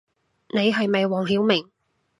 [0.49, 1.69] 你係咪黃曉明